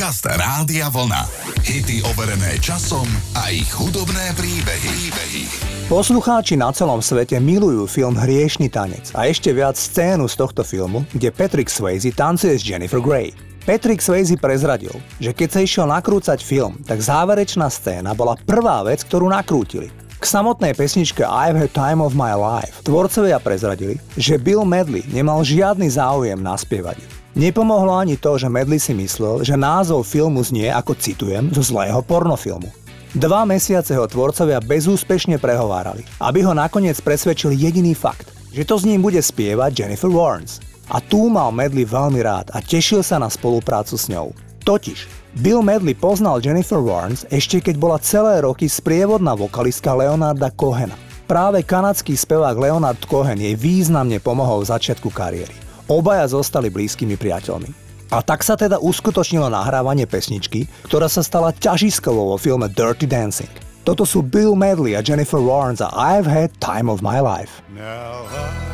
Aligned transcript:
Podcast 0.00 0.24
Rádia 0.24 0.88
Vlna. 0.88 1.28
Hity 1.60 2.00
overené 2.08 2.56
časom 2.56 3.04
a 3.36 3.52
ich 3.52 3.68
hudobné 3.68 4.32
príbehy. 4.32 4.88
príbehy. 4.88 5.44
Poslucháči 5.92 6.56
na 6.56 6.72
celom 6.72 7.04
svete 7.04 7.36
milujú 7.36 7.84
film 7.84 8.16
Hriešný 8.16 8.72
tanec 8.72 9.12
a 9.12 9.28
ešte 9.28 9.52
viac 9.52 9.76
scénu 9.76 10.24
z 10.24 10.40
tohto 10.40 10.64
filmu, 10.64 11.04
kde 11.12 11.28
Patrick 11.28 11.68
Swayze 11.68 12.16
tancuje 12.16 12.56
s 12.56 12.64
Jennifer 12.64 12.96
Grey. 12.96 13.36
Patrick 13.68 14.00
Swayze 14.00 14.40
prezradil, 14.40 14.96
že 15.20 15.36
keď 15.36 15.48
sa 15.52 15.60
išiel 15.60 15.84
nakrúcať 15.84 16.40
film, 16.40 16.80
tak 16.88 17.04
záverečná 17.04 17.68
scéna 17.68 18.16
bola 18.16 18.40
prvá 18.40 18.80
vec, 18.80 19.04
ktorú 19.04 19.28
nakrútili. 19.28 19.92
K 20.16 20.24
samotnej 20.24 20.72
pesničke 20.72 21.28
I've 21.28 21.60
had 21.60 21.76
time 21.76 22.00
of 22.00 22.16
my 22.16 22.32
life 22.32 22.80
tvorcovia 22.88 23.36
prezradili, 23.36 24.00
že 24.16 24.40
Bill 24.40 24.64
Medley 24.64 25.04
nemal 25.12 25.44
žiadny 25.44 25.92
záujem 25.92 26.40
naspievať. 26.40 27.19
Nepomohlo 27.38 27.94
ani 27.94 28.18
to, 28.18 28.34
že 28.34 28.50
Medley 28.50 28.82
si 28.82 28.90
myslel, 28.90 29.46
že 29.46 29.54
názov 29.54 30.02
filmu 30.02 30.42
znie, 30.42 30.66
ako 30.66 30.98
citujem, 30.98 31.54
zo 31.54 31.62
zlého 31.62 32.02
pornofilmu. 32.02 32.66
Dva 33.14 33.42
mesiace 33.46 33.94
ho 33.98 34.06
tvorcovia 34.06 34.62
bezúspešne 34.62 35.38
prehovárali, 35.38 36.06
aby 36.22 36.46
ho 36.46 36.54
nakoniec 36.54 36.98
presvedčil 36.98 37.54
jediný 37.54 37.94
fakt, 37.94 38.30
že 38.50 38.66
to 38.66 38.78
s 38.78 38.86
ním 38.86 39.02
bude 39.02 39.18
spievať 39.22 39.70
Jennifer 39.74 40.10
Warnes. 40.10 40.62
A 40.90 40.98
tu 40.98 41.30
mal 41.30 41.54
Medley 41.54 41.86
veľmi 41.86 42.18
rád 42.18 42.50
a 42.50 42.58
tešil 42.58 43.06
sa 43.06 43.22
na 43.22 43.30
spoluprácu 43.30 43.94
s 43.94 44.10
ňou. 44.10 44.34
Totiž, 44.66 45.06
Bill 45.38 45.62
Medley 45.62 45.94
poznal 45.94 46.42
Jennifer 46.42 46.82
Warnes 46.82 47.22
ešte 47.30 47.62
keď 47.62 47.78
bola 47.78 48.02
celé 48.02 48.42
roky 48.42 48.66
sprievodná 48.66 49.38
vokalistka 49.38 49.94
Leonarda 49.94 50.50
Cohena. 50.50 50.98
Práve 51.30 51.62
kanadský 51.62 52.18
spevák 52.18 52.58
Leonard 52.58 53.06
Cohen 53.06 53.38
jej 53.38 53.54
významne 53.54 54.18
pomohol 54.18 54.66
v 54.66 54.70
začiatku 54.74 55.14
kariéry. 55.14 55.69
Obaja 55.90 56.30
zostali 56.30 56.70
blízkymi 56.70 57.18
priateľmi. 57.18 57.66
A 58.14 58.22
tak 58.22 58.46
sa 58.46 58.54
teda 58.54 58.78
uskutočnilo 58.78 59.50
nahrávanie 59.50 60.06
pesničky, 60.06 60.70
ktorá 60.86 61.10
sa 61.10 61.26
stala 61.26 61.50
ťažiskovou 61.50 62.34
vo 62.34 62.38
filme 62.38 62.70
Dirty 62.70 63.10
Dancing. 63.10 63.50
Toto 63.82 64.06
sú 64.06 64.22
Bill 64.22 64.54
Medley 64.54 64.94
a 64.94 65.02
Jennifer 65.02 65.42
Warnes 65.42 65.82
a 65.82 65.90
I've 65.90 66.30
had 66.30 66.54
time 66.62 66.86
of 66.86 67.02
my 67.02 67.18
life. 67.18 67.58
Now 67.74 68.22
I 68.30 68.70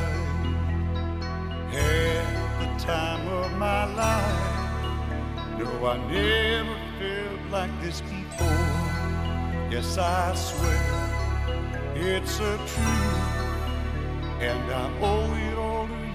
had 1.72 2.28
the 2.60 2.68
time 2.84 3.24
of 3.28 3.48
my 3.56 3.88
life 3.96 4.40
No, 5.56 5.68
I 5.88 5.96
never 6.12 6.76
felt 7.00 7.40
like 7.52 7.72
this 7.80 8.04
before 8.04 8.76
Yes, 9.72 9.96
I 9.96 10.36
swear 10.36 10.84
it's 11.96 12.40
a 12.40 12.56
truth 12.68 13.30
And 14.40 14.64
I 14.68 14.84
owe 15.00 15.32
it 15.32 15.56
all 15.56 15.86
to 15.88 16.05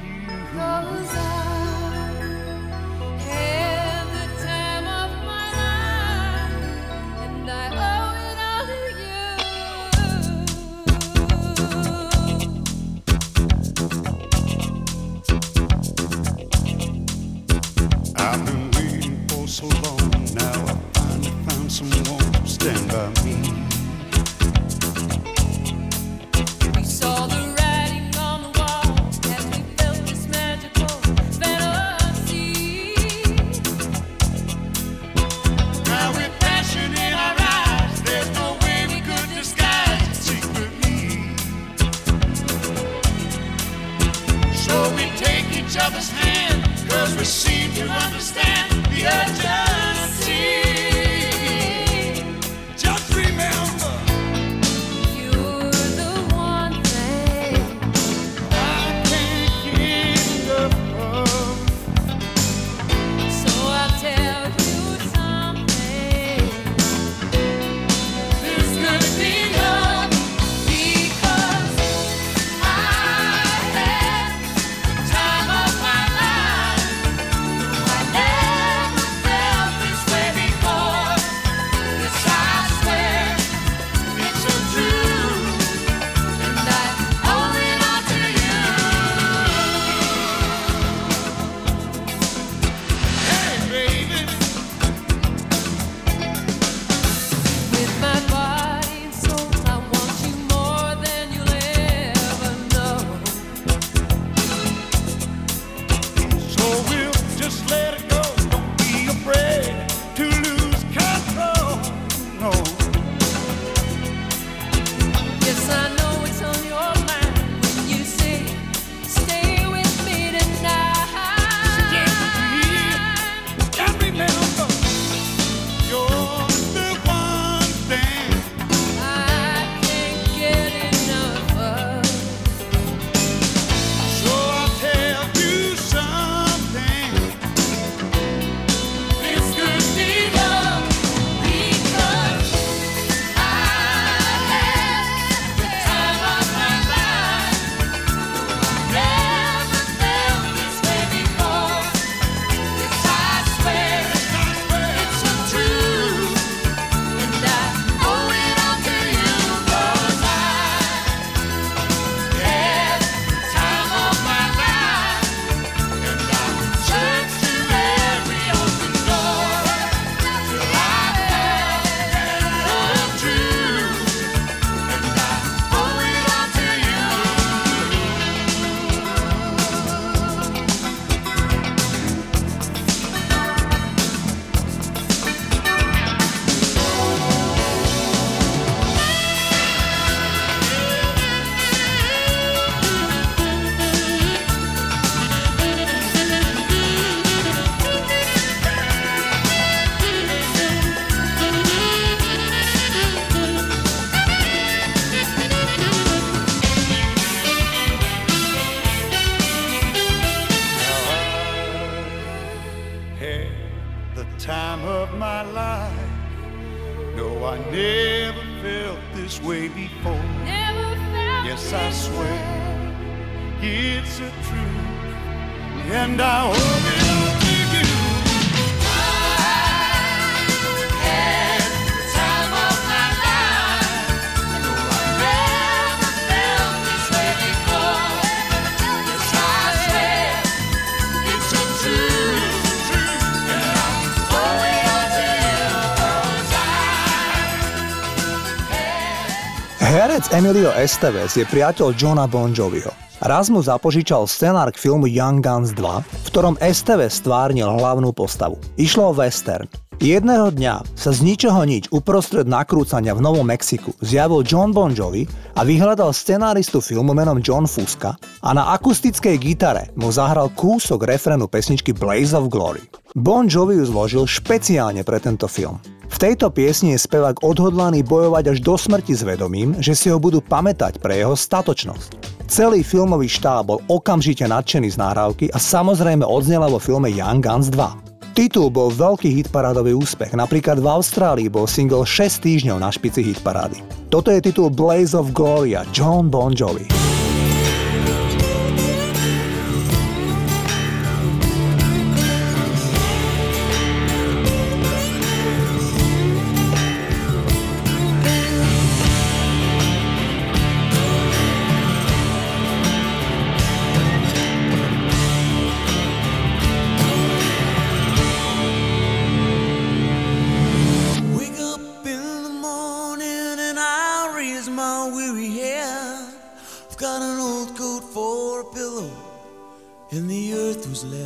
Emilio 250.42 250.74
Estevez 250.74 251.38
je 251.38 251.46
priateľ 251.46 251.94
Johna 251.94 252.26
Bon 252.26 252.50
Joviho. 252.50 252.90
Raz 253.22 253.54
mu 253.54 253.62
zapožičal 253.62 254.26
scenár 254.26 254.74
k 254.74 254.82
filmu 254.82 255.06
Young 255.06 255.38
Guns 255.38 255.70
2, 255.70 256.02
v 256.02 256.28
ktorom 256.34 256.58
Estevez 256.58 257.22
stvárnil 257.22 257.70
hlavnú 257.70 258.10
postavu. 258.10 258.58
Išlo 258.74 259.14
o 259.14 259.18
western. 259.22 259.70
Jedného 260.02 260.50
dňa 260.50 260.98
sa 260.98 261.14
z 261.14 261.22
ničoho 261.22 261.62
nič 261.62 261.94
uprostred 261.94 262.50
nakrúcania 262.50 263.14
v 263.14 263.22
Novom 263.22 263.46
Mexiku 263.46 263.94
zjavil 264.02 264.42
John 264.42 264.74
Bon 264.74 264.90
Jovi 264.90 265.30
a 265.54 265.62
vyhľadal 265.62 266.10
scenáristu 266.10 266.82
filmu 266.82 267.14
menom 267.14 267.38
John 267.38 267.70
Fuska 267.70 268.18
a 268.42 268.50
na 268.50 268.74
akustickej 268.74 269.38
gitare 269.38 269.94
mu 269.94 270.10
zahral 270.10 270.50
kúsok 270.58 271.06
refrénu 271.06 271.54
pesničky 271.54 271.94
Blaze 271.94 272.34
of 272.34 272.50
Glory. 272.50 272.82
Bon 273.14 273.46
Jovi 273.46 273.78
ju 273.78 273.86
zložil 273.86 274.26
špeciálne 274.26 275.06
pre 275.06 275.22
tento 275.22 275.46
film. 275.46 275.78
V 276.12 276.18
tejto 276.19 276.52
piesni 276.52 276.92
je 276.94 277.00
spevák 277.00 277.40
odhodlaný 277.40 278.04
bojovať 278.04 278.52
až 278.52 278.58
do 278.60 278.75
smrti 278.75 279.16
s 279.16 279.24
vedomím, 279.24 279.80
že 279.80 279.96
si 279.96 280.12
ho 280.12 280.19
budú 280.19 280.44
pamätať 280.44 281.00
pre 281.00 281.24
jeho 281.24 281.34
statočnosť. 281.34 282.19
Celý 282.52 282.84
filmový 282.84 283.31
štáb 283.31 283.72
bol 283.72 283.80
okamžite 283.88 284.44
nadšený 284.44 284.92
z 284.92 285.00
nahrávky 285.00 285.46
a 285.56 285.58
samozrejme 285.58 286.28
odznela 286.28 286.68
vo 286.68 286.84
filme 286.84 287.08
Young 287.08 287.40
Guns 287.40 287.72
2. 287.72 288.36
Titul 288.36 288.72
bol 288.72 288.92
veľký 288.92 289.44
hitparádový 289.44 289.96
úspech, 289.96 290.36
napríklad 290.36 290.80
v 290.84 290.88
Austrálii 290.88 291.48
bol 291.48 291.63
single 291.63 292.04
6 292.04 292.44
týždňov 292.44 292.78
na 292.80 292.92
špici 292.92 293.24
hitparády. 293.31 293.80
Toto 294.12 294.31
je 294.31 294.44
titul 294.44 294.68
Blaze 294.72 295.16
of 295.16 295.31
Gloria 295.31 295.88
John 295.96 296.28
Bon 296.28 296.52
Jovi. 296.52 297.00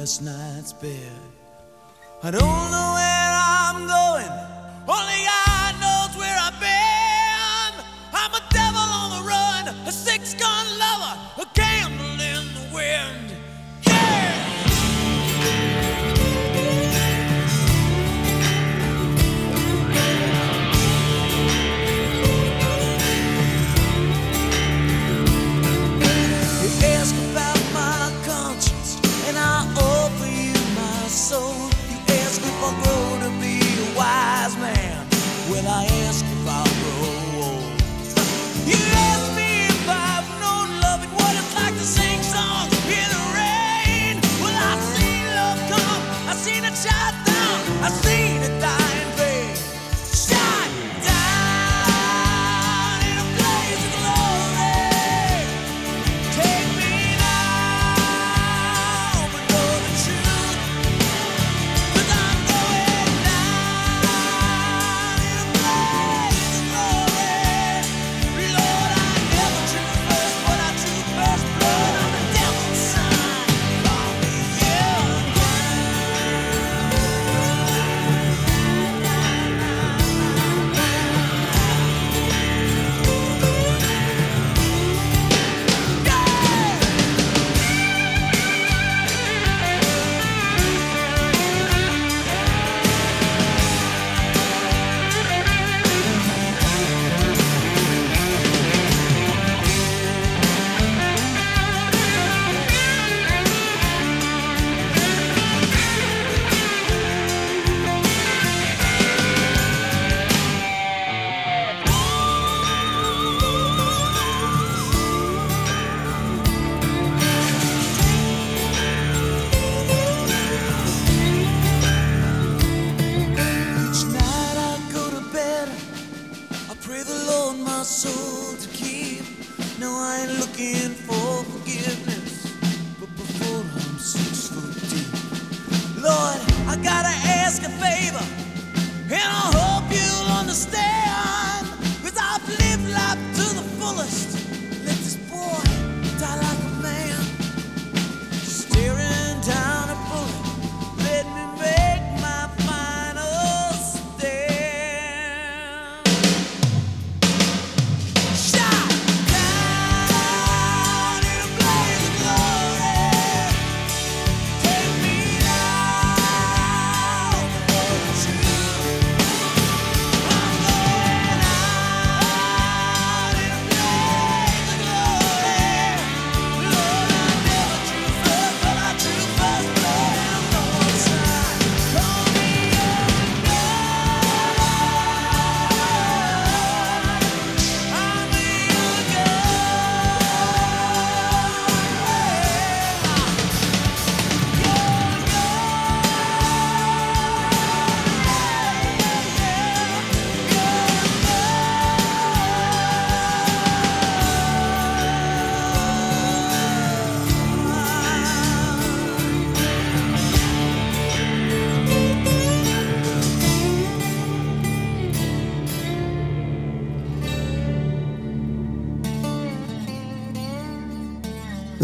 Last 0.06 0.22
night's 0.22 0.72
bed. 0.72 1.12
I 2.22 2.30
don't 2.30 2.42
know 2.44 2.90
where 2.94 3.32
I'm 3.58 3.88
going, 3.88 4.32
only 4.88 5.26
God 5.26 5.45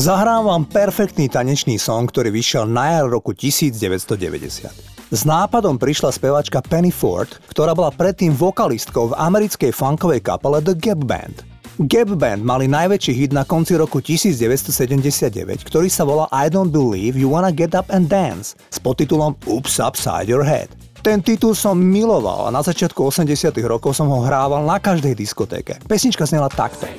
Zahrám 0.02 0.50
vám 0.50 0.64
perfektný 0.66 1.30
tanečný 1.30 1.78
song, 1.78 2.10
ktorý 2.10 2.34
vyšiel 2.34 2.66
na 2.66 2.98
jar 2.98 3.06
roku 3.06 3.38
1990. 3.38 5.14
S 5.14 5.22
nápadom 5.30 5.78
prišla 5.78 6.10
spevačka 6.10 6.58
Penny 6.66 6.90
Ford, 6.90 7.30
ktorá 7.54 7.78
bola 7.78 7.94
predtým 7.94 8.34
vokalistkou 8.34 9.14
v 9.14 9.18
americkej 9.22 9.70
funkovej 9.70 10.26
kapele 10.26 10.58
The 10.66 10.74
Gap 10.74 11.06
Band. 11.06 11.46
Gap 11.86 12.18
Band 12.18 12.42
mali 12.42 12.66
najväčší 12.66 13.14
hit 13.14 13.30
na 13.30 13.46
konci 13.46 13.78
roku 13.78 14.02
1979, 14.02 15.70
ktorý 15.70 15.86
sa 15.86 16.02
volá 16.02 16.26
I 16.34 16.50
Don't 16.50 16.74
Believe 16.74 17.14
You 17.14 17.30
Wanna 17.30 17.54
Get 17.54 17.78
Up 17.78 17.94
and 17.94 18.10
Dance 18.10 18.58
s 18.58 18.82
podtitulom 18.82 19.38
Oops 19.46 19.74
Upside 19.86 20.26
Your 20.26 20.42
Head. 20.42 20.74
Ten 21.06 21.22
titul 21.22 21.54
som 21.54 21.78
miloval 21.78 22.50
a 22.50 22.54
na 22.54 22.66
začiatku 22.66 22.98
80 23.06 23.54
rokov 23.70 23.94
som 23.94 24.10
ho 24.10 24.26
hrával 24.26 24.66
na 24.66 24.82
každej 24.82 25.14
diskotéke. 25.14 25.78
Pesnička 25.86 26.26
znela 26.26 26.50
takto. 26.50 26.90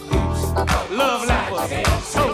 Love 0.95 1.27
like 1.27 2.32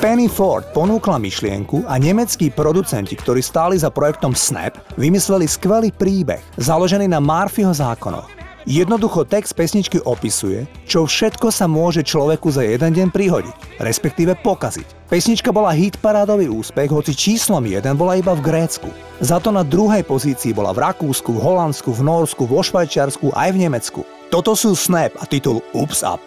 Penny 0.00 0.32
Ford 0.32 0.64
ponúkla 0.72 1.20
myšlienku 1.20 1.84
a 1.84 2.00
nemeckí 2.00 2.48
producenti, 2.48 3.12
ktorí 3.12 3.44
stáli 3.44 3.76
za 3.76 3.92
projektom 3.92 4.32
Snap, 4.32 4.80
vymysleli 4.96 5.44
skvelý 5.44 5.92
príbeh, 5.92 6.40
založený 6.56 7.04
na 7.04 7.20
Murphyho 7.20 7.68
zákonoch. 7.68 8.24
Jednoducho 8.64 9.28
text 9.28 9.52
pesničky 9.52 10.00
opisuje, 10.08 10.64
čo 10.88 11.04
všetko 11.04 11.52
sa 11.52 11.68
môže 11.68 12.00
človeku 12.00 12.48
za 12.48 12.64
jeden 12.64 12.96
deň 12.96 13.08
prihodiť, 13.12 13.56
respektíve 13.76 14.40
pokaziť. 14.40 14.88
Pesnička 15.12 15.52
bola 15.52 15.76
hit 15.76 16.00
parádový 16.00 16.48
úspech, 16.48 16.88
hoci 16.88 17.12
číslom 17.12 17.60
1 17.60 17.84
bola 17.92 18.16
iba 18.16 18.32
v 18.32 18.40
Grécku. 18.40 18.88
Za 19.20 19.36
to 19.36 19.52
na 19.52 19.60
druhej 19.60 20.00
pozícii 20.08 20.56
bola 20.56 20.72
v 20.72 20.80
Rakúsku, 20.80 21.28
v 21.28 21.44
Holandsku, 21.44 21.92
v 21.92 22.00
Norsku, 22.08 22.48
vo 22.48 22.64
Švajčiarsku 22.64 23.36
aj 23.36 23.52
v 23.52 23.68
Nemecku. 23.68 24.00
Toto 24.32 24.56
sú 24.56 24.72
Snap 24.72 25.12
a 25.20 25.28
titul 25.28 25.60
Ups 25.76 26.00
Up. 26.00 26.24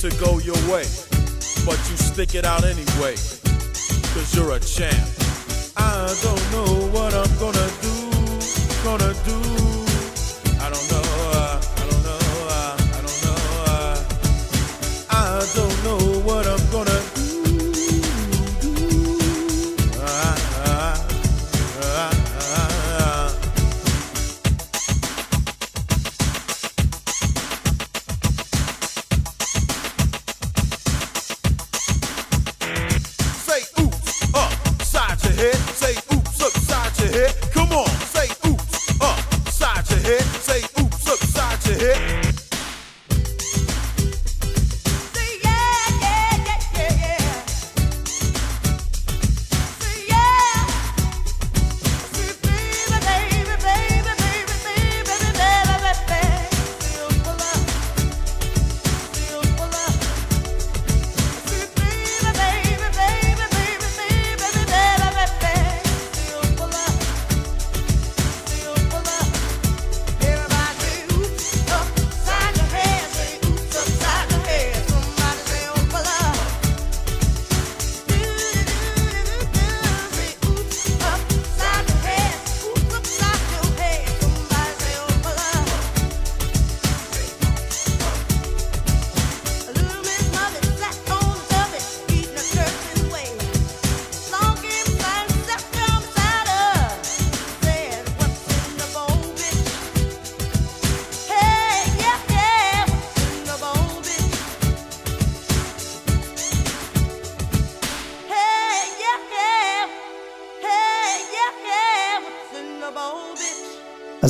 To 0.00 0.08
go 0.16 0.38
your 0.38 0.56
way, 0.72 0.84
but 1.66 1.76
you 1.90 1.96
stick 1.98 2.34
it 2.34 2.46
out 2.46 2.64
anyway, 2.64 3.14
cause 4.14 4.34
you're 4.34 4.52
a 4.52 4.60
champ. 4.60 4.96
I 5.76 6.16
don't 6.22 6.52
know 6.52 6.88
what 6.88 7.12
I'm 7.12 7.38
gonna 7.38 7.70
do, 7.82 8.82
gonna 8.82 9.14
do. 9.24 9.49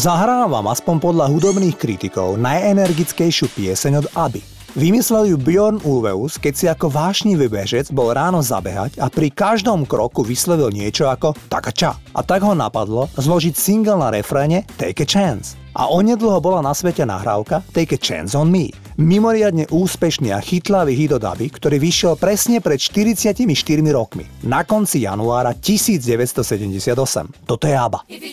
Zahrám 0.00 0.48
vám 0.48 0.72
aspoň 0.72 0.96
podľa 0.96 1.28
hudobných 1.28 1.76
kritikov 1.76 2.40
najenergickejšiu 2.40 3.52
pieseň 3.52 4.00
od 4.00 4.06
ABBY. 4.16 4.40
Vymyslel 4.72 5.28
ju 5.28 5.36
Bjorn 5.36 5.76
Ulveus, 5.84 6.40
keď 6.40 6.54
si 6.56 6.64
ako 6.72 6.88
vášnivý 6.88 7.52
bežec 7.52 7.92
bol 7.92 8.08
ráno 8.16 8.40
zabehať 8.40 8.96
a 8.96 9.12
pri 9.12 9.28
každom 9.28 9.84
kroku 9.84 10.24
vyslovil 10.24 10.72
niečo 10.72 11.04
ako 11.04 11.36
takača. 11.52 12.00
A 12.16 12.24
tak 12.24 12.40
ho 12.40 12.56
napadlo 12.56 13.12
zložiť 13.12 13.52
single 13.52 14.00
na 14.00 14.08
refréne 14.08 14.64
Take 14.80 15.04
a 15.04 15.06
Chance. 15.06 15.60
A 15.76 15.92
onedlho 15.92 16.40
bola 16.40 16.64
na 16.64 16.72
svete 16.72 17.04
nahrávka 17.04 17.60
Take 17.68 17.92
a 17.92 18.00
Chance 18.00 18.32
on 18.32 18.48
Me. 18.48 18.72
Mimoriadne 18.96 19.68
úspešný 19.68 20.32
a 20.32 20.40
chytlavý 20.40 20.96
hit 20.96 21.12
od 21.12 21.28
ABBY, 21.28 21.60
ktorý 21.60 21.76
vyšiel 21.76 22.16
presne 22.16 22.64
pred 22.64 22.80
44 22.80 23.36
rokmi, 23.92 24.24
na 24.48 24.64
konci 24.64 25.04
januára 25.04 25.52
1978. 25.52 26.88
Toto 27.44 27.64
je 27.68 27.76
ABBA. 27.76 28.08
If 28.08 28.24
you 28.24 28.32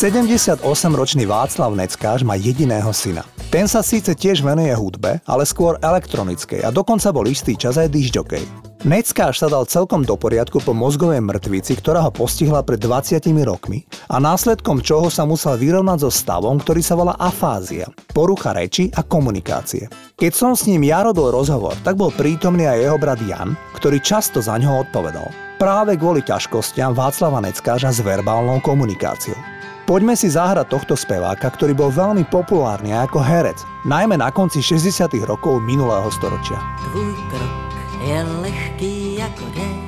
78-ročný 0.00 1.28
Václav 1.28 1.76
Neckáš 1.76 2.24
má 2.24 2.32
jediného 2.32 2.88
syna. 2.88 3.20
Ten 3.52 3.68
sa 3.68 3.84
síce 3.84 4.16
tiež 4.16 4.40
venuje 4.40 4.72
hudbe, 4.72 5.20
ale 5.28 5.44
skôr 5.44 5.76
elektronickej 5.76 6.64
a 6.64 6.72
dokonca 6.72 7.12
bol 7.12 7.28
istý 7.28 7.52
čas 7.52 7.76
aj 7.76 7.92
dižďokej. 7.92 8.72
Neckáš 8.88 9.44
sa 9.44 9.52
dal 9.52 9.68
celkom 9.68 10.00
do 10.00 10.16
poriadku 10.16 10.64
po 10.64 10.72
mozgovej 10.72 11.20
mŕtvici, 11.20 11.76
ktorá 11.76 12.00
ho 12.00 12.08
postihla 12.08 12.64
pred 12.64 12.80
20 12.80 13.20
rokmi 13.44 13.84
a 14.08 14.16
následkom 14.16 14.80
čoho 14.80 15.12
sa 15.12 15.28
musel 15.28 15.60
vyrovnať 15.60 16.00
so 16.00 16.08
stavom, 16.08 16.56
ktorý 16.56 16.80
sa 16.80 16.96
volá 16.96 17.12
afázia, 17.20 17.84
porucha 18.16 18.56
reči 18.56 18.88
a 18.96 19.04
komunikácie. 19.04 19.84
Keď 20.16 20.32
som 20.32 20.56
s 20.56 20.64
ním 20.64 20.88
ja 20.88 21.04
robil 21.04 21.28
rozhovor, 21.28 21.76
tak 21.84 22.00
bol 22.00 22.08
prítomný 22.08 22.64
aj 22.64 22.88
jeho 22.88 22.96
brat 22.96 23.20
Jan, 23.20 23.52
ktorý 23.76 24.00
často 24.00 24.40
za 24.40 24.56
ňoho 24.56 24.88
odpovedal. 24.88 25.28
Práve 25.60 26.00
kvôli 26.00 26.24
ťažkostiam 26.24 26.96
Václava 26.96 27.44
Neckáža 27.44 27.92
s 27.92 28.00
verbálnou 28.00 28.64
komunikáciou. 28.64 29.59
Poďme 29.90 30.14
si 30.14 30.30
zahrať 30.30 30.70
tohto 30.70 30.94
speváka, 30.94 31.50
ktorý 31.50 31.74
bol 31.74 31.90
veľmi 31.90 32.22
populárny 32.30 32.94
ako 32.94 33.26
herec, 33.26 33.58
najmä 33.82 34.22
na 34.22 34.30
konci 34.30 34.62
60. 34.62 35.10
rokov 35.26 35.58
minulého 35.66 36.06
storočia. 36.14 36.62
Tvůj 36.86 37.10
krok 37.26 37.74
je 38.06 38.18
lehký 38.22 39.18
jako 39.18 39.44
dech, 39.50 39.82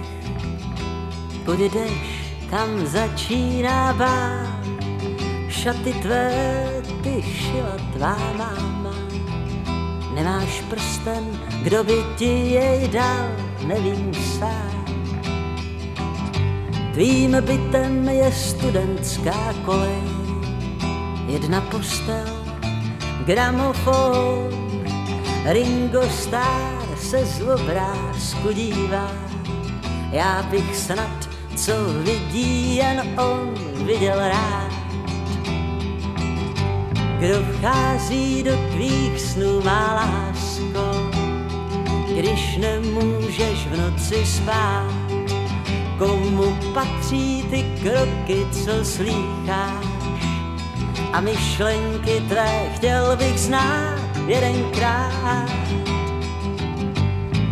kudy 1.47 1.71
jdeš, 1.71 2.03
tam 2.51 2.87
začíná 2.87 3.95
bát. 3.95 4.67
Šaty 5.47 5.95
tvé 6.03 6.35
ty 7.03 7.23
šila 7.23 7.79
tvá 7.95 8.19
máma. 8.35 8.99
Nemáš 10.19 10.67
prsten, 10.67 11.23
kdo 11.63 11.87
by 11.87 11.99
ti 12.19 12.59
jej 12.59 12.91
dal, 12.91 13.31
nevím 13.71 14.11
sám. 14.15 14.82
Tvým 16.93 17.37
bytem 17.41 18.09
je 18.09 18.33
studentská 18.33 19.55
kolej, 19.65 20.05
jedna 21.27 21.61
postel, 21.61 22.29
gramofon, 23.25 24.53
Ringo 25.45 26.03
Starr 26.11 26.97
se 26.97 27.27
z 27.27 27.43
obrázku 27.43 28.53
dívá. 28.53 29.13
Já 30.11 30.43
bych 30.51 30.77
snad, 30.77 31.29
co 31.57 31.73
vidí 32.05 32.77
jen 32.77 33.21
on, 33.21 33.55
viděl 33.87 34.19
rád. 34.19 34.73
Kdo 37.19 37.35
vchází 37.59 38.43
do 38.43 38.57
tvých 38.73 39.21
snů, 39.21 39.61
má 39.65 39.95
lásko, 39.95 41.11
když 42.17 42.57
nemůžeš 42.57 43.67
v 43.67 43.81
noci 43.81 44.27
spát. 44.27 45.02
Komu 45.99 46.57
patří 46.75 47.45
ty 47.51 47.65
kroky, 47.83 48.47
co 48.53 48.85
slýcháš? 48.85 49.87
A 51.13 51.21
myšlenky 51.21 52.21
tvé 52.29 52.71
chtěl 52.75 53.17
bych 53.17 53.41
znát 53.41 53.99
jedenkrát. 54.27 55.51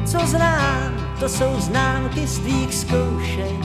Co 0.05 0.19
znám, 0.27 1.15
to 1.21 1.29
jsou 1.29 1.61
známky 1.61 2.27
z 2.27 2.39
tvých 2.39 2.75
zkoušek 2.75 3.61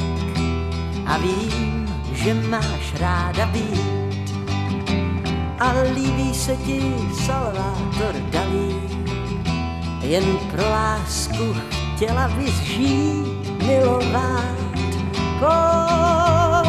a 1.05 1.17
vím, 1.17 1.88
že 2.13 2.33
máš 2.33 2.93
ráda 2.99 3.45
být. 3.45 4.35
A 5.59 5.73
líbí 5.95 6.33
se 6.33 6.55
ti 6.55 6.95
Salvador 7.25 8.15
Dalí, 8.29 8.75
jen 10.01 10.38
pro 10.51 10.69
lásku 10.69 11.55
chtěla 11.95 12.27
bys 12.27 12.55
žít, 12.55 13.25
milovat. 15.39 16.65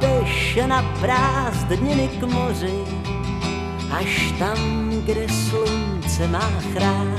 Pojedeš 0.00 0.58
na 0.66 0.82
prázdniny 1.00 2.08
k 2.08 2.22
moři, 2.22 2.84
až 3.90 4.34
tam, 4.38 4.90
kde 5.06 5.28
slunce 5.28 6.28
má 6.28 6.50
chrám. 6.72 7.14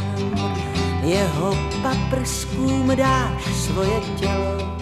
Jeho 1.04 1.58
paprskům 1.82 2.96
dáš 2.96 3.44
svoje 3.54 4.02
tělo 4.16 4.76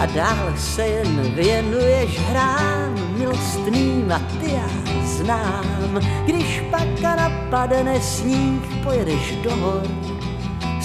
a 0.00 0.06
dál 0.06 0.52
se 0.56 0.86
jen 0.86 1.34
věnuješ 1.34 2.20
hrám 2.20 2.94
milostným 3.18 4.12
a 4.12 4.18
ty 4.18 4.52
já 4.52 4.68
znám. 5.04 6.00
Když 6.24 6.62
pak 6.70 7.00
napadne 7.00 8.00
sníh, 8.00 8.62
pojedeš 8.82 9.36
do 9.42 9.56
hor 9.56 10.15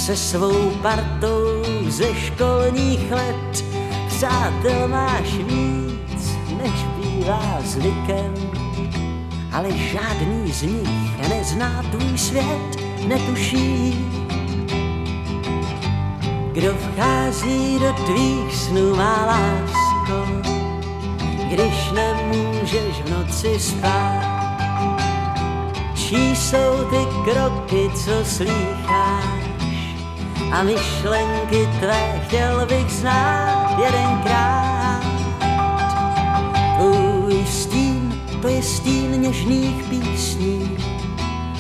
se 0.01 0.17
svou 0.17 0.69
partou 0.81 1.63
ze 1.87 2.15
školních 2.15 3.11
let. 3.11 3.65
Přátel 4.07 4.87
máš 4.87 5.33
víc, 5.33 6.37
než 6.57 6.71
bývá 6.97 7.57
zvykem, 7.63 8.33
ale 9.51 9.71
žádný 9.71 10.51
z 10.51 10.61
nich 10.61 11.29
nezná 11.29 11.83
tvůj 11.91 12.17
svět, 12.17 12.77
netuší. 13.07 14.05
Kdo 16.51 16.73
vchází 16.73 17.79
do 17.79 17.93
tvých 17.93 18.55
snů, 18.55 18.95
má 18.95 19.25
lásko, 19.25 20.41
když 21.49 21.91
nemůžeš 21.91 23.01
v 23.05 23.09
noci 23.09 23.59
spát. 23.59 24.21
Čí 25.95 26.35
jsou 26.35 26.83
ty 26.89 27.31
kroky, 27.31 27.89
co 27.95 28.25
slýcháš 28.25 29.40
a 30.51 30.63
myšlenky 30.63 31.69
tvé 31.79 32.21
chtěl 32.27 32.65
bych 32.65 32.91
znát 32.91 33.79
jedenkrát. 33.85 35.01
Tvůj 36.77 37.45
stín, 37.45 38.21
to 38.41 38.47
je 38.47 38.63
stín 38.63 39.21
něžných 39.21 39.83
písní, 39.89 40.77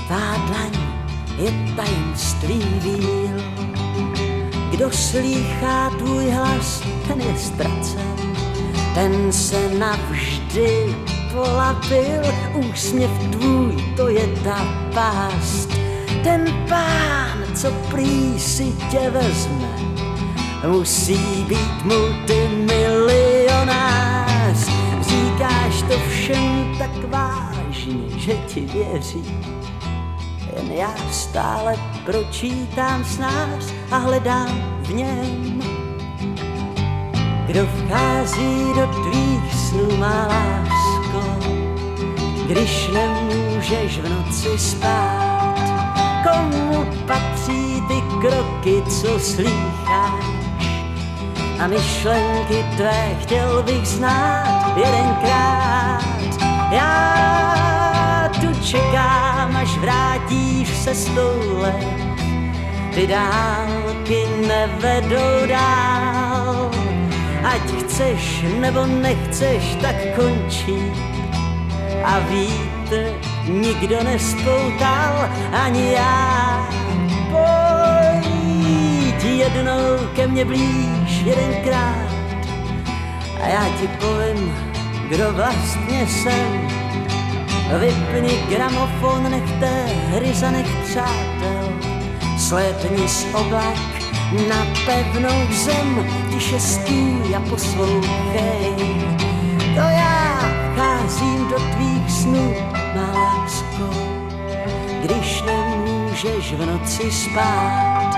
tvá 0.07 0.35
dlaň 0.47 0.71
je 1.37 1.75
tajemství 1.75 2.63
víl. 2.81 3.41
Kdo 4.71 4.91
slýchá 4.91 5.89
tvůj 5.97 6.29
hlas, 6.29 6.83
ten 7.07 7.21
je 7.21 7.37
ztracen, 7.37 8.15
ten 8.95 9.31
se 9.31 9.69
navždy 9.69 10.95
polapil, 11.31 12.21
úsměv 12.53 13.11
tvůj, 13.31 13.93
to 13.97 14.07
je 14.07 14.27
ta 14.43 14.65
pást. 14.93 15.90
Ten 16.23 16.65
pán, 16.69 17.37
co 17.55 17.71
prý 17.71 18.39
si 18.39 18.73
tě 18.91 19.09
vezme, 19.09 19.67
musí 20.67 21.45
být 21.47 21.85
multimilionář. 21.85 24.57
Říkáš 25.01 25.81
to 25.81 25.99
všem 26.09 26.75
tak 26.77 27.09
vážně, 27.09 28.19
že 28.19 28.33
ti 28.33 28.61
věří. 28.61 29.23
Jen 30.55 30.71
já 30.71 30.93
stále 31.11 31.75
pročítám 32.05 33.05
snář 33.05 33.73
a 33.91 33.97
hledám 33.97 34.79
v 34.81 34.93
něm. 34.93 35.61
Kdo 37.45 37.67
vchází 37.67 38.73
do 38.75 38.87
tvých 38.87 39.53
snů, 39.53 39.97
má 39.97 40.27
lásko, 40.27 41.23
když 42.47 42.89
nemůžeš 42.93 43.99
v 43.99 44.09
noci 44.09 44.59
spát. 44.59 45.30
Komu 46.23 46.85
patří 47.07 47.81
ty 47.87 48.01
kroky, 48.21 48.83
co 48.89 49.19
slýcháš? 49.19 50.25
A 51.59 51.67
myšlenky 51.67 52.65
tvé 52.77 53.15
chtěl 53.21 53.63
bych 53.63 53.87
znát 53.87 54.77
jedenkrát. 54.77 56.01
Já 56.71 58.31
tu 58.41 58.63
čekám, 58.63 59.57
až 59.57 59.77
vrátíš 59.77 60.77
se 60.77 60.95
stoule. 60.95 61.73
Ty 62.93 63.07
dálky 63.07 64.27
nevedou 64.47 65.47
dál. 65.47 66.71
Ať 67.43 67.61
chceš 67.79 68.45
nebo 68.59 68.85
nechceš, 68.85 69.75
tak 69.81 69.95
končí. 70.15 70.93
A 72.03 72.19
víte, 72.19 73.30
nikdo 73.47 74.03
nespoutal, 74.03 75.29
ani 75.51 75.91
já. 75.91 76.67
Pojď 77.31 79.23
jednou 79.23 80.07
ke 80.15 80.27
mně 80.27 80.45
blíž 80.45 81.21
jedenkrát 81.25 82.11
a 83.43 83.47
já 83.47 83.65
ti 83.79 83.87
povím, 83.87 84.53
kdo 85.09 85.33
vlastně 85.33 86.07
jsem. 86.07 86.71
Vypni 87.79 88.39
gramofon, 88.49 89.31
nechte 89.31 89.85
hry 90.07 90.33
za 90.33 90.51
nech 90.51 90.67
přátel, 90.83 91.69
slétni 92.37 93.07
z 93.07 93.25
oblak 93.33 94.01
na 94.49 94.67
pevnou 94.85 95.53
zem, 95.53 96.07
tiše 96.33 96.59
stůj 96.59 97.35
a 97.35 97.39
poslouchej. 97.49 98.75
To 99.57 99.79
já 99.79 100.39
vcházím 100.73 101.47
do 101.49 101.55
tvých 101.55 102.11
snů, 102.11 102.55
má 102.95 103.11
lásko, 103.13 103.89
když 105.03 105.41
nemůžeš 105.41 106.53
v 106.53 106.65
noci 106.65 107.11
spát. 107.11 108.11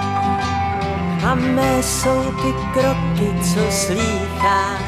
A 1.26 1.36
mé 1.36 1.84
jsou 1.84 2.24
ty 2.24 2.54
kroky, 2.74 3.40
co 3.54 3.72
slýcháš, 3.72 4.82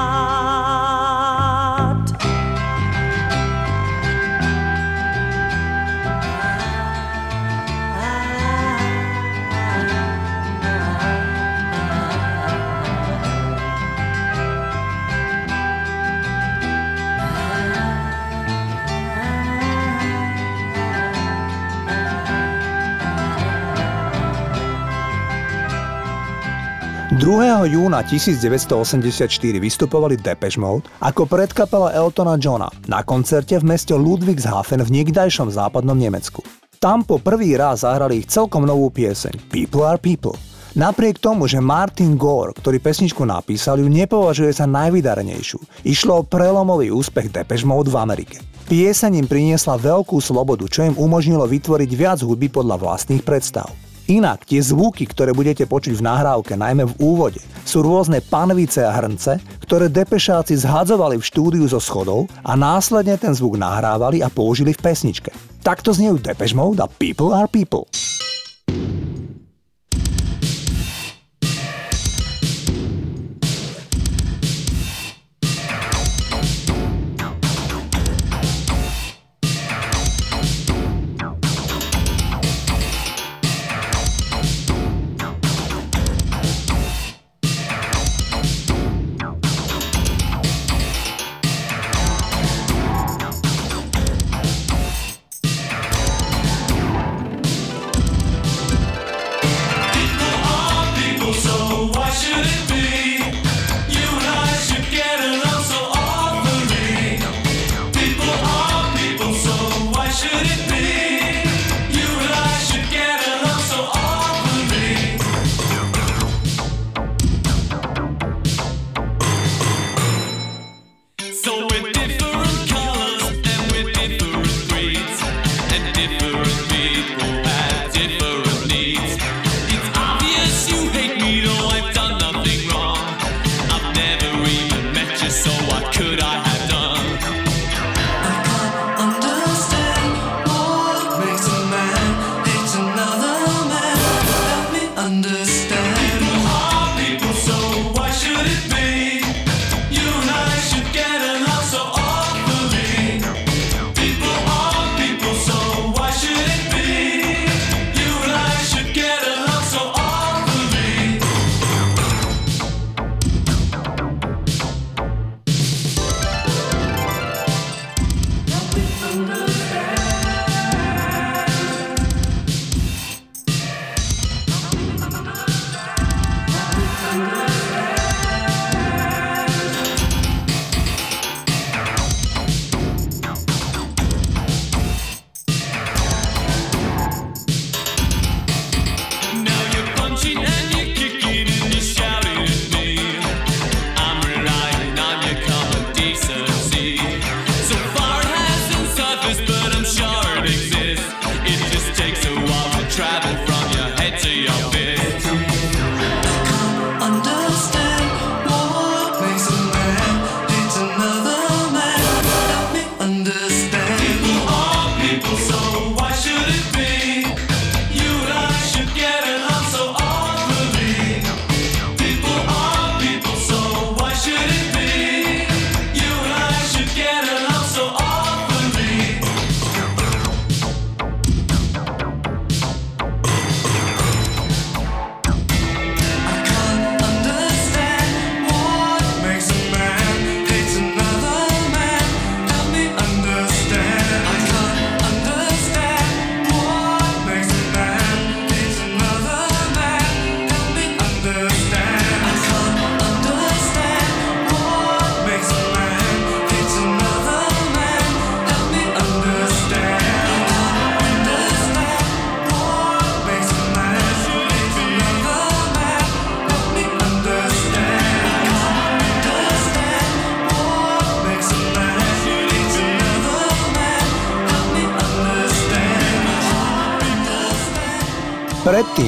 ...2. 27.15 27.71
júna 27.71 28.03
1984 28.03 29.31
vystupovali 29.63 30.19
Depeche 30.19 30.59
Mode 30.59 30.91
ako 30.99 31.31
predkapela 31.31 31.95
Eltona 31.95 32.35
Johna 32.35 32.67
na 32.91 33.07
koncerte 33.07 33.55
v 33.55 33.71
meste 33.71 33.95
Ludwigshafen 33.95 34.83
v 34.83 34.91
niekdajšom 34.91 35.47
západnom 35.47 35.95
Nemecku. 35.95 36.43
Tam 36.83 37.07
po 37.07 37.23
prvý 37.23 37.55
raz 37.55 37.87
zahrali 37.87 38.19
ich 38.19 38.27
celkom 38.27 38.67
novú 38.67 38.91
pieseň 38.91 39.47
People 39.47 39.87
are 39.87 40.03
People. 40.03 40.35
Napriek 40.75 41.23
tomu, 41.23 41.47
že 41.47 41.63
Martin 41.63 42.19
Gore, 42.19 42.51
ktorý 42.51 42.83
pesničku 42.83 43.23
napísal, 43.23 43.79
ju 43.79 43.87
nepovažuje 43.87 44.51
za 44.51 44.67
najvydarenejšiu. 44.67 45.87
Išlo 45.87 46.19
o 46.19 46.27
prelomový 46.27 46.91
úspech 46.91 47.31
Depeche 47.31 47.63
Mode 47.63 47.95
v 47.95 48.01
Amerike. 48.03 48.43
Pieseň 48.67 49.23
im 49.23 49.31
priniesla 49.31 49.79
veľkú 49.79 50.19
slobodu, 50.19 50.67
čo 50.67 50.83
im 50.83 50.99
umožnilo 50.99 51.47
vytvoriť 51.47 51.91
viac 51.95 52.19
hudby 52.27 52.51
podľa 52.51 52.75
vlastných 52.75 53.23
predstav. 53.23 53.71
Inak 54.05 54.45
tie 54.45 54.61
zvuky, 54.61 55.09
ktoré 55.09 55.33
budete 55.33 55.65
počuť 55.65 55.97
v 55.97 56.05
nahrávke, 56.05 56.61
najmä 56.61 56.85
v 56.85 56.95
úvode, 57.01 57.41
sú 57.65 57.81
rôzne 57.81 58.21
panvice 58.21 58.85
a 58.85 58.93
hrnce, 58.93 59.41
ktoré 59.65 59.89
depešáci 59.89 60.61
zhadzovali 60.61 61.17
v 61.17 61.25
štúdiu 61.25 61.65
zo 61.65 61.81
schodov 61.81 62.29
a 62.45 62.53
následne 62.53 63.17
ten 63.17 63.33
zvuk 63.33 63.57
nahrávali 63.57 64.21
a 64.21 64.29
použili 64.29 64.77
v 64.77 64.83
pesničke. 64.85 65.33
Takto 65.65 65.97
zniejú 65.97 66.21
Depeche 66.21 66.53
Mode 66.53 66.85
a 66.85 66.89
People 67.01 67.33
are 67.33 67.49
People. 67.49 67.89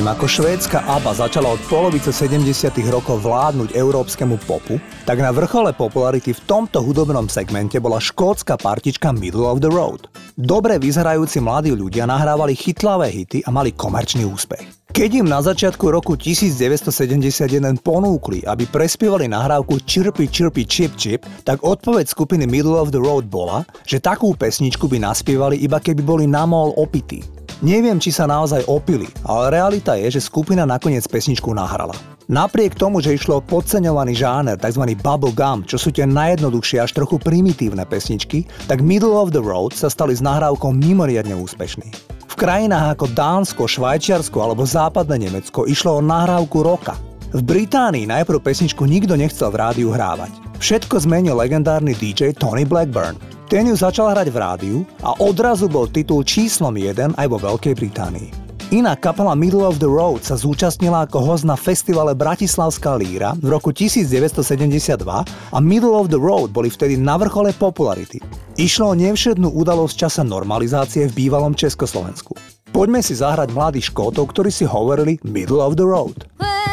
Predtým, 0.06 0.22
ako 0.22 0.30
švédska 0.38 0.78
ABBA 0.86 1.12
začala 1.18 1.50
od 1.50 1.58
polovice 1.66 2.14
70. 2.14 2.46
rokov 2.94 3.26
vládnuť 3.26 3.74
európskemu 3.74 4.38
popu, 4.46 4.78
tak 5.02 5.18
na 5.18 5.34
vrchole 5.34 5.74
popularity 5.74 6.30
v 6.30 6.44
tomto 6.46 6.78
hudobnom 6.78 7.26
segmente 7.26 7.82
bola 7.82 7.98
škótska 7.98 8.54
partička 8.54 9.10
Middle 9.10 9.50
of 9.50 9.58
the 9.58 9.66
Road. 9.66 10.06
Dobre 10.38 10.78
vyzerajúci 10.78 11.42
mladí 11.42 11.74
ľudia 11.74 12.06
nahrávali 12.06 12.54
chytlavé 12.54 13.10
hity 13.10 13.42
a 13.42 13.50
mali 13.50 13.74
komerčný 13.74 14.22
úspech. 14.30 14.94
Keď 14.94 15.10
im 15.10 15.26
na 15.26 15.42
začiatku 15.42 15.90
roku 15.90 16.14
1971 16.14 17.82
ponúkli, 17.82 18.46
aby 18.46 18.62
prespievali 18.70 19.26
nahrávku 19.26 19.82
Chirpy 19.82 20.30
Chirpy 20.30 20.70
Chip 20.70 20.94
Chip, 20.94 21.26
tak 21.42 21.66
odpoveď 21.66 22.06
skupiny 22.06 22.46
Middle 22.46 22.78
of 22.78 22.94
the 22.94 23.02
Road 23.02 23.26
bola, 23.26 23.66
že 23.82 23.98
takú 23.98 24.38
pesničku 24.38 24.86
by 24.86 25.02
naspievali 25.02 25.58
iba 25.66 25.82
keby 25.82 26.06
boli 26.06 26.30
namol 26.30 26.78
opití. 26.78 27.26
Neviem, 27.64 27.96
či 27.96 28.12
sa 28.12 28.28
naozaj 28.28 28.68
opili, 28.68 29.08
ale 29.24 29.48
realita 29.48 29.96
je, 29.96 30.20
že 30.20 30.28
skupina 30.28 30.68
nakoniec 30.68 31.08
pesničku 31.08 31.56
nahrala. 31.56 31.96
Napriek 32.28 32.76
tomu, 32.76 33.00
že 33.00 33.16
išlo 33.16 33.40
o 33.40 33.46
podceňovaný 33.46 34.12
žáner, 34.12 34.60
tzv. 34.60 34.84
bubble 35.00 35.32
gum, 35.32 35.64
čo 35.64 35.80
sú 35.80 35.88
tie 35.88 36.04
najjednoduchšie 36.04 36.84
až 36.84 36.92
trochu 36.92 37.16
primitívne 37.16 37.86
pesničky, 37.88 38.44
tak 38.68 38.84
Middle 38.84 39.16
of 39.16 39.32
the 39.32 39.40
Road 39.40 39.72
sa 39.72 39.88
stali 39.88 40.12
s 40.12 40.20
nahrávkou 40.20 40.68
mimoriadne 40.76 41.32
úspešní. 41.32 41.88
V 42.28 42.34
krajinách 42.36 43.00
ako 43.00 43.06
Dánsko, 43.16 43.64
Švajčiarsko 43.64 44.36
alebo 44.36 44.68
západné 44.68 45.24
Nemecko 45.24 45.64
išlo 45.64 45.96
o 45.96 46.04
nahrávku 46.04 46.60
roka. 46.60 47.00
V 47.32 47.40
Británii 47.40 48.04
najprv 48.04 48.36
pesničku 48.36 48.84
nikto 48.84 49.16
nechcel 49.16 49.48
v 49.48 49.64
rádiu 49.64 49.88
hrávať. 49.96 50.60
Všetko 50.60 51.08
zmenil 51.08 51.40
legendárny 51.40 51.96
DJ 51.96 52.36
Tony 52.36 52.68
Blackburn. 52.68 53.35
Ten 53.46 53.70
ju 53.70 53.78
začal 53.78 54.10
hrať 54.10 54.28
v 54.34 54.38
rádiu 54.42 54.78
a 55.06 55.14
odrazu 55.22 55.70
bol 55.70 55.86
titul 55.86 56.26
číslom 56.26 56.74
1 56.74 57.14
aj 57.14 57.26
vo 57.30 57.38
Veľkej 57.38 57.78
Británii. 57.78 58.28
Iná 58.74 58.98
kapela 58.98 59.38
Middle 59.38 59.62
of 59.62 59.78
the 59.78 59.86
Road 59.86 60.26
sa 60.26 60.34
zúčastnila 60.34 61.06
ako 61.06 61.22
host 61.22 61.46
na 61.46 61.54
festivale 61.54 62.18
Bratislavská 62.18 62.98
líra 62.98 63.38
v 63.38 63.54
roku 63.54 63.70
1972 63.70 64.98
a 64.98 65.58
Middle 65.62 65.94
of 65.94 66.10
the 66.10 66.18
Road 66.18 66.50
boli 66.50 66.66
vtedy 66.66 66.98
na 66.98 67.14
vrchole 67.14 67.54
popularity. 67.54 68.18
Išlo 68.58 68.90
o 68.90 68.98
nevšednú 68.98 69.54
udalosť 69.54 69.94
časa 69.94 70.22
normalizácie 70.26 71.06
v 71.06 71.14
bývalom 71.14 71.54
Československu. 71.54 72.34
Poďme 72.74 72.98
si 72.98 73.14
zahrať 73.14 73.54
mladých 73.54 73.94
škótov, 73.94 74.34
ktorí 74.34 74.50
si 74.50 74.66
hovorili 74.66 75.22
Middle 75.22 75.62
of 75.62 75.78
the 75.78 75.86
Road. 75.86 76.26
Where's 76.42 76.65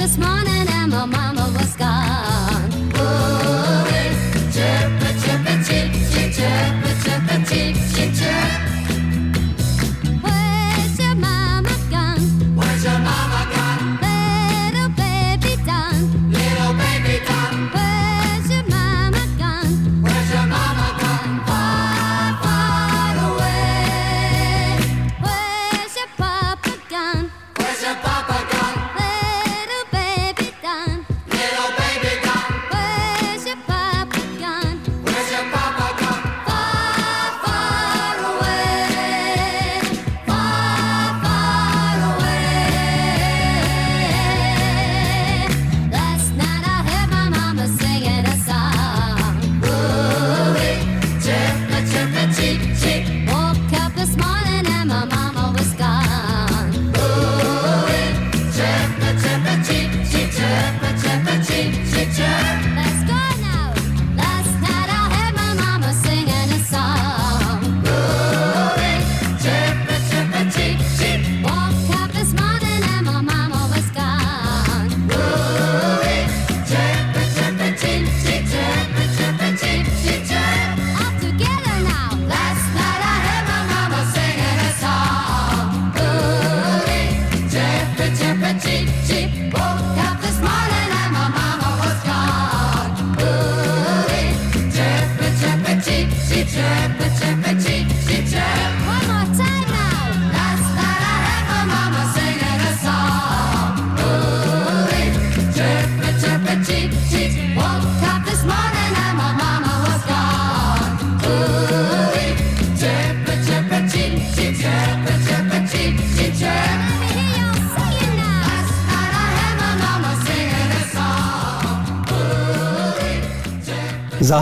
this 0.00 0.16
morning 0.16 0.66
and 0.66 0.92
my 0.92 1.04
mama 1.04 1.39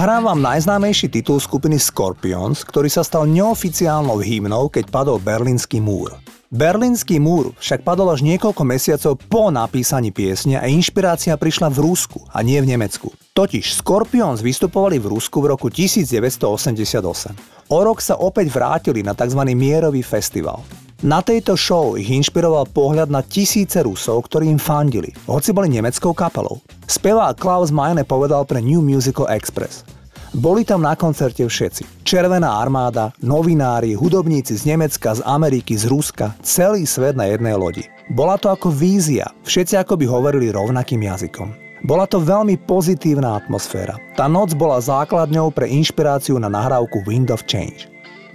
Zahrávam 0.08 0.40
najznámejší 0.40 1.12
titul 1.12 1.36
skupiny 1.36 1.76
Scorpions, 1.76 2.64
ktorý 2.64 2.88
sa 2.88 3.04
stal 3.04 3.28
neoficiálnou 3.28 4.24
hymnou, 4.24 4.72
keď 4.72 4.88
padol 4.88 5.20
Berlínsky 5.20 5.84
múr. 5.84 6.16
Berlínsky 6.48 7.20
múr 7.20 7.52
však 7.60 7.84
padol 7.84 8.16
až 8.16 8.24
niekoľko 8.24 8.64
mesiacov 8.64 9.20
po 9.28 9.52
napísaní 9.52 10.08
piesne 10.08 10.56
a 10.56 10.64
inšpirácia 10.64 11.36
prišla 11.36 11.68
v 11.68 11.84
Rusku 11.84 12.24
a 12.32 12.40
nie 12.40 12.56
v 12.56 12.72
Nemecku. 12.72 13.12
Totiž 13.36 13.84
Scorpions 13.84 14.40
vystupovali 14.40 14.96
v 14.96 15.12
Rusku 15.12 15.44
v 15.44 15.52
roku 15.52 15.68
1988. 15.68 17.68
O 17.68 17.78
rok 17.84 18.00
sa 18.00 18.16
opäť 18.16 18.48
vrátili 18.48 19.04
na 19.04 19.12
tzv. 19.12 19.44
mierový 19.52 20.00
festival. 20.00 20.64
Na 21.04 21.20
tejto 21.20 21.52
show 21.52 22.00
ich 22.00 22.08
inšpiroval 22.08 22.72
pohľad 22.72 23.12
na 23.12 23.20
tisíce 23.20 23.84
Rusov, 23.84 24.24
ktorí 24.24 24.48
im 24.48 24.56
fandili, 24.56 25.12
hoci 25.28 25.52
boli 25.52 25.68
nemeckou 25.68 26.16
kapelou. 26.16 26.64
Spevák 26.88 27.36
Klaus 27.36 27.68
Meine 27.68 28.08
povedal 28.08 28.48
pre 28.48 28.64
New 28.64 28.80
Musical 28.80 29.28
Express. 29.28 29.97
Boli 30.36 30.64
tam 30.64 30.84
na 30.84 30.92
koncerte 30.92 31.40
všetci. 31.44 32.04
Červená 32.04 32.60
armáda, 32.60 33.16
novinári, 33.24 33.96
hudobníci 33.96 34.56
z 34.58 34.74
Nemecka, 34.74 35.16
z 35.16 35.24
Ameriky, 35.24 35.72
z 35.76 35.88
Ruska, 35.88 36.36
celý 36.44 36.84
svet 36.84 37.16
na 37.16 37.28
jednej 37.28 37.56
lodi. 37.56 37.88
Bola 38.12 38.36
to 38.36 38.52
ako 38.52 38.72
vízia, 38.72 39.28
všetci 39.44 39.80
ako 39.80 40.00
by 40.00 40.04
hovorili 40.08 40.52
rovnakým 40.52 41.04
jazykom. 41.04 41.68
Bola 41.86 42.10
to 42.10 42.18
veľmi 42.18 42.58
pozitívna 42.66 43.38
atmosféra. 43.38 43.96
Tá 44.18 44.26
noc 44.26 44.52
bola 44.58 44.82
základňou 44.82 45.54
pre 45.54 45.70
inšpiráciu 45.70 46.36
na 46.42 46.50
nahrávku 46.50 47.06
Wind 47.06 47.30
of 47.30 47.46
Change. 47.46 47.86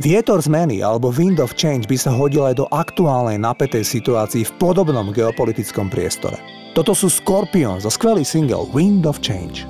Vietor 0.02 0.42
zmeny 0.42 0.82
alebo 0.82 1.14
Wind 1.14 1.38
of 1.38 1.54
Change 1.54 1.86
by 1.86 1.98
sa 2.00 2.10
hodil 2.10 2.48
aj 2.48 2.58
do 2.58 2.66
aktuálnej 2.72 3.38
napätej 3.38 3.86
situácii 3.86 4.48
v 4.48 4.56
podobnom 4.58 5.14
geopolitickom 5.14 5.92
priestore. 5.92 6.40
Toto 6.74 6.98
sú 6.98 7.12
Scorpion 7.12 7.78
za 7.78 7.94
skvelý 7.94 8.26
single 8.26 8.66
Wind 8.74 9.06
of 9.06 9.22
Change. 9.22 9.70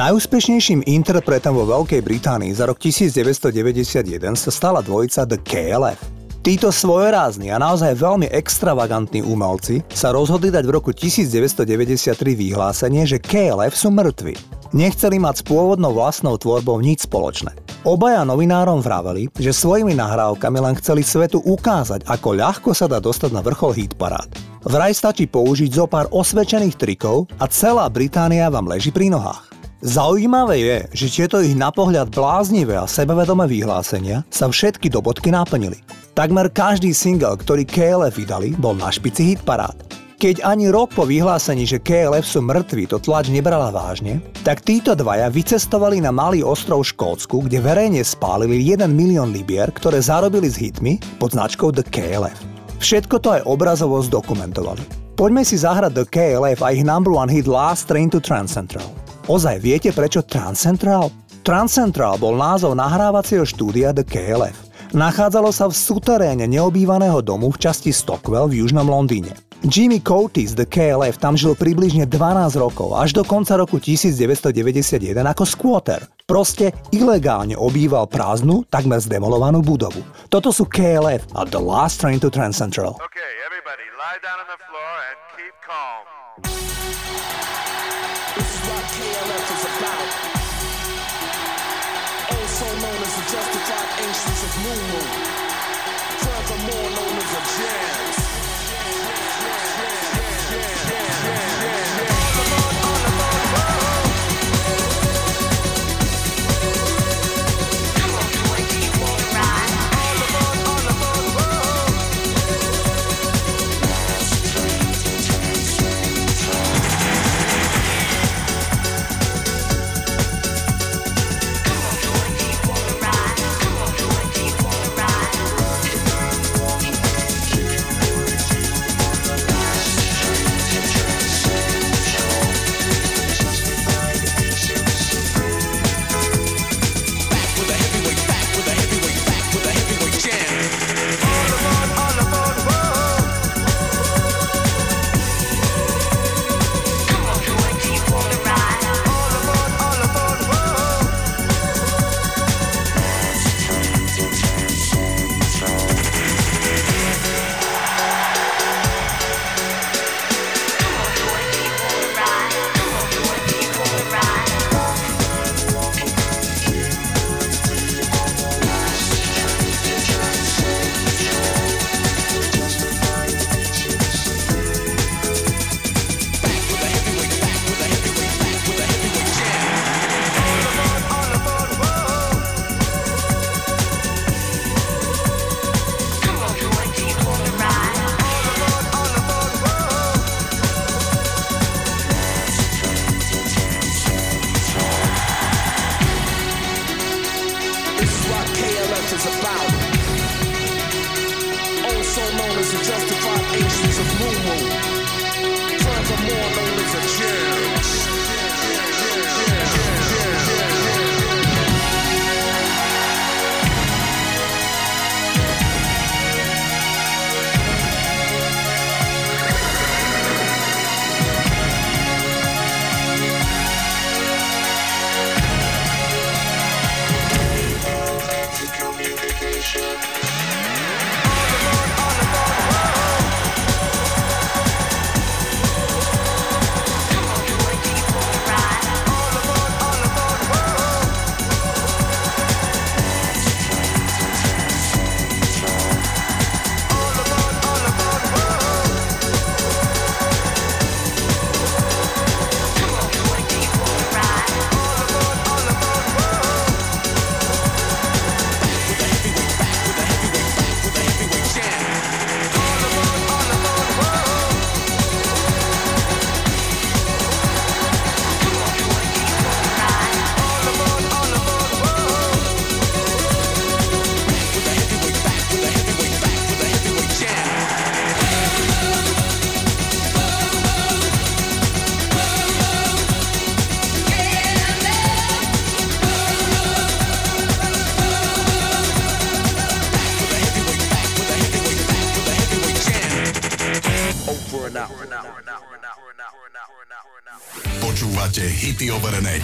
Najúspešnejším 0.00 0.88
interpretom 0.88 1.52
vo 1.52 1.68
Veľkej 1.68 2.00
Británii 2.00 2.56
za 2.56 2.64
rok 2.64 2.80
1991 2.80 4.32
sa 4.32 4.48
stala 4.48 4.80
dvojica 4.80 5.28
The 5.28 5.36
KLF. 5.44 6.00
Títo 6.40 6.72
svojerázni 6.72 7.52
a 7.52 7.60
naozaj 7.60 8.00
veľmi 8.00 8.32
extravagantní 8.32 9.20
umelci 9.20 9.84
sa 9.92 10.08
rozhodli 10.08 10.48
dať 10.48 10.64
v 10.64 10.72
roku 10.72 10.96
1993 10.96 12.16
vyhlásenie, 12.16 13.04
že 13.04 13.20
KLF 13.20 13.76
sú 13.76 13.92
mŕtvi. 13.92 14.40
Nechceli 14.72 15.20
mať 15.20 15.44
s 15.44 15.46
pôvodnou 15.52 15.92
vlastnou 15.92 16.40
tvorbou 16.40 16.80
nič 16.80 17.04
spoločné. 17.04 17.52
Obaja 17.84 18.24
novinárom 18.24 18.80
vraveli, 18.80 19.28
že 19.36 19.52
svojimi 19.52 19.92
nahrávkami 20.00 20.64
len 20.64 20.80
chceli 20.80 21.04
svetu 21.04 21.44
ukázať, 21.44 22.08
ako 22.08 22.40
ľahko 22.40 22.72
sa 22.72 22.88
dá 22.88 23.04
dostať 23.04 23.36
na 23.36 23.44
vrchol 23.44 23.76
hitparád. 23.76 24.32
Vraj 24.64 24.96
stačí 24.96 25.28
použiť 25.28 25.68
zo 25.68 25.84
pár 25.84 26.08
osvedčených 26.08 26.80
trikov 26.80 27.28
a 27.36 27.44
celá 27.52 27.84
Británia 27.92 28.48
vám 28.48 28.64
leží 28.64 28.88
pri 28.88 29.12
nohách. 29.12 29.49
Zaujímavé 29.80 30.60
je, 30.60 30.78
že 30.92 31.24
tieto 31.24 31.40
ich 31.40 31.56
na 31.56 31.72
pohľad 31.72 32.12
bláznivé 32.12 32.76
a 32.76 32.84
sebavedomé 32.84 33.48
vyhlásenia 33.48 34.28
sa 34.28 34.52
všetky 34.52 34.92
do 34.92 35.00
bodky 35.00 35.32
naplnili. 35.32 35.80
Takmer 36.12 36.52
každý 36.52 36.92
single, 36.92 37.40
ktorý 37.40 37.64
KLF 37.64 38.20
vydali, 38.20 38.52
bol 38.60 38.76
na 38.76 38.92
špici 38.92 39.32
hitparád. 39.32 39.80
Keď 40.20 40.44
ani 40.44 40.68
rok 40.68 40.92
po 40.92 41.08
vyhlásení, 41.08 41.64
že 41.64 41.80
KLF 41.80 42.28
sú 42.28 42.44
mŕtvi, 42.44 42.92
to 42.92 43.00
tlač 43.00 43.32
nebrala 43.32 43.72
vážne, 43.72 44.20
tak 44.44 44.60
títo 44.60 44.92
dvaja 44.92 45.32
vycestovali 45.32 46.04
na 46.04 46.12
malý 46.12 46.44
ostrov 46.44 46.84
Škótsku, 46.84 47.48
kde 47.48 47.64
verejne 47.64 48.04
spálili 48.04 48.60
1 48.60 48.84
milión 48.92 49.32
libier, 49.32 49.72
ktoré 49.72 50.04
zarobili 50.04 50.52
s 50.52 50.60
hitmi 50.60 51.00
pod 51.16 51.32
značkou 51.32 51.72
The 51.72 51.88
KLF. 51.88 52.36
Všetko 52.84 53.16
to 53.16 53.28
aj 53.32 53.48
obrazovo 53.48 53.96
zdokumentovali. 54.04 55.16
Poďme 55.16 55.40
si 55.40 55.56
zahrať 55.56 55.96
The 55.96 56.04
KLF 56.04 56.60
a 56.60 56.68
ich 56.68 56.84
number 56.84 57.16
one 57.16 57.32
hit 57.32 57.48
Last 57.48 57.88
Train 57.88 58.12
to 58.12 58.20
Transcentral. 58.20 58.99
Ozaj 59.30 59.62
viete 59.62 59.94
prečo 59.94 60.26
Transcentral? 60.26 61.06
Transcentral 61.46 62.18
bol 62.18 62.34
názov 62.34 62.74
nahrávacieho 62.74 63.46
štúdia 63.46 63.94
The 63.94 64.02
KLF. 64.02 64.58
Nachádzalo 64.90 65.54
sa 65.54 65.70
v 65.70 65.78
suteréne 65.78 66.50
neobývaného 66.50 67.22
domu 67.22 67.54
v 67.54 67.62
časti 67.62 67.94
Stockwell 67.94 68.50
v 68.50 68.66
južnom 68.66 68.90
Londýne. 68.90 69.38
Jimmy 69.62 70.02
Curtis 70.02 70.58
The 70.58 70.66
KLF 70.66 71.22
tam 71.22 71.38
žil 71.38 71.54
približne 71.54 72.10
12 72.10 72.58
rokov, 72.58 72.98
až 72.98 73.14
do 73.14 73.22
konca 73.22 73.54
roku 73.54 73.78
1991 73.78 75.14
ako 75.22 75.46
squatter. 75.46 76.02
Proste 76.26 76.74
ilegálne 76.90 77.54
obýval 77.54 78.10
prázdnu, 78.10 78.66
takmer 78.66 78.98
zdemolovanú 78.98 79.62
budovu. 79.62 80.02
Toto 80.26 80.50
sú 80.50 80.66
KLF 80.66 81.38
a 81.38 81.46
The 81.46 81.62
Last 81.62 82.02
Train 82.02 82.18
to 82.18 82.34
Transcentral. 82.34 82.98
Okay, 82.98 83.32
everybody, 83.46 83.86
lie 83.94 84.18
down 84.26 84.42
on 84.42 84.48
the 84.50 84.58
floor 84.66 84.94
and 85.06 85.18
keep 85.38 85.54
calm. 85.62 86.09